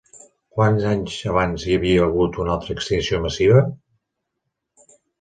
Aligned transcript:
Quants 0.55 0.87
anys 0.91 1.17
abans 1.33 1.67
hi 1.69 1.77
havia 1.77 2.01
hagut 2.07 2.41
una 2.47 2.57
altra 2.57 2.77
extinció 2.81 3.23
massiva? 3.29 3.65